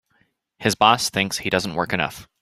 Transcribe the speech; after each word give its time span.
His 0.57 0.73
boss 0.73 1.11
thinks 1.11 1.37
he 1.37 1.51
doesn't 1.51 1.75
work 1.75 1.93
enough. 1.93 2.27